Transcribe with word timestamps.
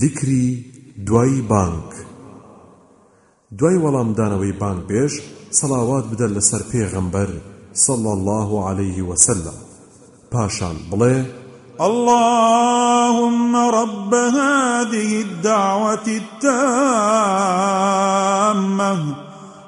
ذیکری 0.00 0.64
دوای 1.06 1.40
بانک. 1.40 1.90
دوای 3.58 3.76
وەڵامدانەوەی 3.84 4.52
بانک 4.62 4.80
بێژ 4.90 5.12
سەڵاوات 5.58 6.04
بدە 6.10 6.26
لەسەر 6.34 6.62
پێغەمبەر 6.72 7.30
صلى 7.86 8.10
الله 8.16 8.50
عليه 8.68 8.98
وسلم. 9.02 9.56
پاشان 10.32 10.76
بڵێ 10.90 11.16
اللهم 11.80 13.52
رب 13.56 14.12
هذه 14.14 15.10
الدعوة 15.26 16.06
التامة 16.22 16.54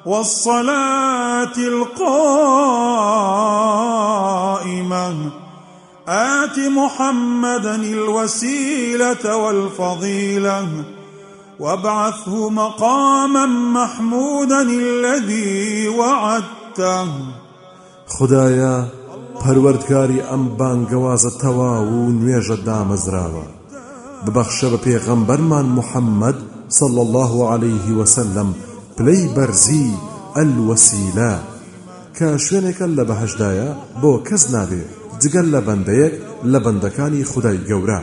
والصلاة 0.06 1.56
القائمة. 1.58 2.27
آت 6.09 6.59
محمدا 6.59 7.75
الوسيلة 7.75 9.36
والفضيلة 9.36 10.68
وابعثه 11.61 12.51
مقاما 12.51 13.46
محمودا 13.46 14.62
الذي 14.62 15.88
وعدته. 15.88 17.09
خدايا 18.06 18.87
پەروەردگاری 19.42 20.20
ئەم 20.30 20.42
بانگەوازە 20.59 21.30
تەواو 21.42 21.87
و 21.87 22.12
نوێژە 22.18 22.57
دامەزراوە. 22.66 23.46
ببەخشە 24.24 24.68
بە 24.73 24.79
پێغەمبەرمان 24.87 25.66
محەممەد 25.79 26.38
صلى 26.68 27.01
الله 27.07 27.51
عليه 27.52 27.87
وسلم 27.98 28.54
پلەی 28.96 29.24
بەرزی 29.37 29.88
ئەلوەسیلە 30.37 31.34
کە 32.16 32.29
شوێنێکە 32.45 32.87
لە 32.96 33.04
بەهشدایە 33.10 33.68
بۆ 34.02 34.12
کەس 34.29 34.45
جگەل 35.23 35.47
لە 35.55 35.61
بەندەیەک 35.66 36.15
لە 36.52 36.59
بەندەکانی 36.65 37.29
خدای 37.30 37.59
گەورە. 37.69 38.01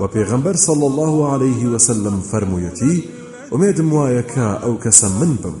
و 0.00 0.02
پێغەمبەر 0.14 0.56
صلى 0.66 0.86
الله 0.90 1.14
عليه 1.32 1.62
وسلم 1.74 2.16
فەرموویەتی 2.30 2.96
ئومێدم 3.52 3.88
وایە 3.96 4.24
کە 4.32 4.46
ئەو 4.64 4.74
کەسە 4.84 5.08
من 5.20 5.32
بم. 5.42 5.56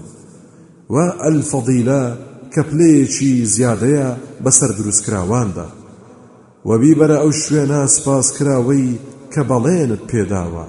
و 0.94 0.96
ئەلفەضیلە 1.22 2.02
کە 2.52 2.62
پلەیەکی 2.68 3.32
زیادەیە 3.54 4.08
بەسەر 4.44 4.70
دروستکراواندا. 4.78 5.68
و 6.68 6.70
بیبەرە 6.82 7.16
ئەو 7.22 7.32
شوێنە 7.42 7.80
سپاسکراوەی 7.96 8.98
کە 9.32 9.42
بەڵێنت 9.50 10.02
پێداوە 10.10 10.66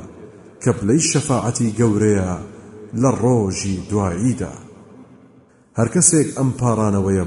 کە 0.64 0.72
پلەی 0.78 1.02
شەفاعەتی 1.12 1.74
گەورەیە 1.80 2.32
لە 3.02 3.12
ڕۆژی 3.22 3.78
دواییدا. 3.90 4.54
هەر 5.78 5.88
کەسێک 5.96 6.28
ئەم 6.38 6.50
پارانەوەیە 6.60 7.26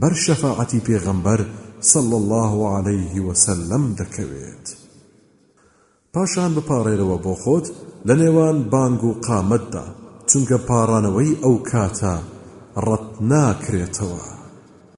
بەر 0.00 0.14
شەفاعەتی 0.24 0.84
پێغەمبەر 0.86 1.40
صلى 1.92 2.16
الله 2.20 2.52
عليه 2.76 3.14
وسلم 3.28 3.82
دەکەوێت. 4.00 4.66
پاشان 6.12 6.50
بپارێرەوە 6.56 7.16
بۆ 7.24 7.34
خۆت 7.42 7.66
لە 8.06 8.14
نێوان 8.20 8.56
بانگ 8.72 9.00
و 9.04 9.12
قامەتدا 9.26 9.86
چونکە 10.28 10.56
پاڕانەوەی 10.68 11.38
ئەو 11.42 11.54
کاتە 11.70 12.14
ڕەت 12.86 13.06
ناکرێتەوە 13.30 14.35